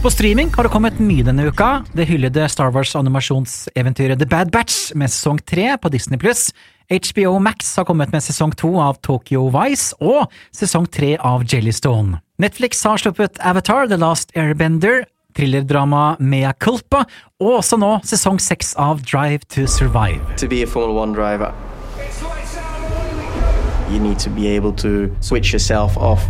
På 0.00 0.08
streaming 0.12 0.48
har 0.52 0.64
det 0.64 0.72
kommet 0.72 1.00
mye 1.00 1.24
denne 1.24 1.44
uka. 1.48 1.82
Det 1.96 2.06
hyllede 2.08 2.46
Star 2.48 2.72
Wars-animasjonseventyret 2.72 4.20
The 4.20 4.28
Bad 4.28 4.52
Batch 4.52 4.94
med 4.96 5.12
sesong 5.12 5.40
tre 5.44 5.74
på 5.80 5.92
Disney 5.92 6.20
Pluss. 6.20 6.50
HBO 6.88 7.38
Max 7.40 7.74
har 7.76 7.84
kommet 7.88 8.12
med 8.12 8.24
sesong 8.24 8.52
to 8.56 8.74
av 8.80 8.96
Tokyo 9.04 9.46
Vice 9.52 9.96
og 10.00 10.32
sesong 10.56 10.88
tre 10.92 11.14
av 11.16 11.44
Jellystone. 11.48 12.20
Netflix 12.40 12.80
har 12.88 13.00
sluppet 13.00 13.40
Avatar 13.44 13.88
The 13.92 14.00
Last 14.00 14.32
Airbender, 14.36 15.04
thrillerdrama 15.40 16.16
Mea 16.18 16.52
Culpa, 16.52 17.04
og 17.40 17.60
også 17.60 17.78
nå 17.80 17.94
sesong 18.04 18.40
seks 18.42 18.74
av 18.76 19.00
Drive 19.08 19.46
to 19.48 19.66
Survive. 19.66 20.20
To 20.36 20.48
be 20.48 20.62
a 20.62 20.66
Formula 20.66 21.00
One 21.00 21.14
driver, 21.16 21.54
you 23.88 23.98
need 23.98 24.18
to 24.18 24.30
be 24.30 24.46
able 24.48 24.72
to 24.72 25.08
switch 25.20 25.52
yourself 25.52 25.96
off 25.96 26.26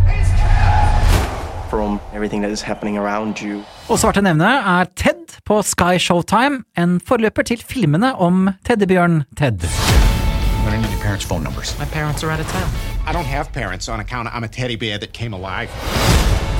from 1.71 1.99
everything 2.15 2.43
that 2.43 2.51
is 2.51 2.63
happening 2.63 2.99
around 2.99 3.43
you. 3.43 3.65
Og 3.91 3.99
svarte 3.99 4.23
nevne 4.23 4.47
er 4.47 4.87
Ted 4.95 5.35
på 5.47 5.59
Sky 5.67 5.99
Showtime, 5.99 6.63
en 6.79 7.01
forløper 7.07 7.43
til 7.51 7.65
filmene 7.67 8.15
om 8.15 8.53
teddybjørn 8.67 9.25
Ted. 9.37 9.67
I'm 9.67 10.65
gonna 10.65 10.79
need 10.79 10.93
your 10.93 11.03
parents' 11.03 11.27
phone 11.27 11.43
numbers. 11.43 11.75
My 11.79 11.87
parents 11.87 12.23
are 12.23 12.31
out 12.31 12.41
of 12.41 12.47
town. 12.53 12.71
I 13.09 13.13
don't 13.13 13.27
have 13.27 13.51
parents 13.53 13.89
on 13.89 13.99
account 13.99 14.29
I'm 14.29 14.45
a 14.45 14.49
teddy 14.49 14.77
bear 14.77 14.99
that 14.99 15.13
came 15.13 15.35
alive. 15.35 15.71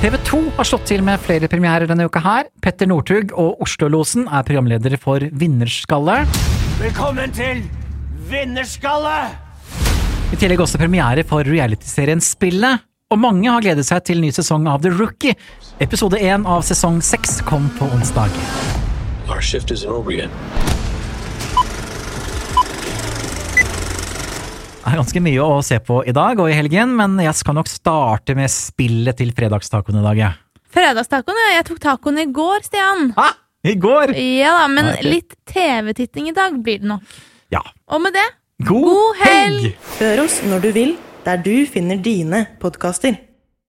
TV 0.01 0.15
2 0.25 0.37
har 0.55 0.65
slått 0.65 0.87
til 0.89 1.03
med 1.05 1.21
flere 1.21 1.45
premierer 1.45 1.85
denne 1.85 2.07
uka 2.09 2.23
her. 2.25 2.47
Petter 2.65 2.87
Northug 2.89 3.35
og 3.37 3.59
Oslo-losen 3.61 4.23
er 4.25 4.41
programledere 4.47 4.97
for 4.97 5.21
Vinnerskalle. 5.21 6.23
Velkommen 6.79 7.29
til 7.37 7.61
Vinnerskalle! 8.31 9.13
I 10.33 10.41
tillegg 10.41 10.65
også 10.65 10.81
premiere 10.81 11.21
for 11.27 11.45
realityserien 11.45 12.23
Spillet. 12.25 12.81
Og 13.13 13.21
mange 13.21 13.45
har 13.45 13.61
gledet 13.61 13.85
seg 13.85 14.01
til 14.09 14.25
ny 14.25 14.33
sesong 14.33 14.65
av 14.71 14.81
The 14.81 14.89
Rookie. 14.89 15.37
Episode 15.85 16.17
én 16.17 16.49
av 16.49 16.65
sesong 16.65 16.97
seks 17.05 17.37
kom 17.45 17.69
på 17.77 17.93
onsdag. 17.93 18.33
Our 19.29 19.45
shift 19.45 19.69
is 19.69 19.85
over 19.85 20.09
yet. 20.09 20.70
Er 24.91 24.99
ganske 25.01 25.21
mye 25.23 25.43
å 25.43 25.59
se 25.65 25.77
på 25.83 26.01
i 26.07 26.13
dag 26.15 26.39
og 26.41 26.49
i 26.51 26.55
helgen, 26.57 26.95
men 26.97 27.17
jeg 27.23 27.33
skal 27.39 27.55
nok 27.57 27.69
starte 27.71 28.35
med 28.37 28.51
spillet 28.51 29.17
til 29.21 29.31
fredagstacoen 29.37 29.99
i 30.01 30.05
dag. 30.05 30.17
jeg. 30.17 30.33
Fredagstacoen, 30.71 31.39
ja. 31.47 31.55
Jeg 31.59 31.65
tok 31.69 31.79
tacoen 31.83 32.19
i 32.21 32.27
går, 32.31 32.63
Stian. 32.67 33.09
I 33.63 33.75
går? 33.77 34.13
Ja 34.17 34.55
da, 34.61 34.67
men 34.71 34.87
Ah, 34.89 34.93
ok. 34.97 35.03
litt 35.05 35.35
TV-titting 35.45 36.29
i 36.31 36.33
dag 36.33 36.55
blir 36.63 36.79
det 36.81 36.87
nok. 36.89 37.01
Ja. 37.53 37.61
Og 37.91 38.01
med 38.01 38.13
det, 38.13 38.23
God, 38.65 38.83
God 38.87 39.15
helg! 39.21 39.75
Hør 39.99 40.23
oss 40.23 40.39
når 40.47 40.61
du 40.61 40.71
vil, 40.71 40.95
der 41.25 41.37
du 41.37 41.65
finner 41.69 41.97
dine 42.01 42.45
podkaster. 42.61 43.17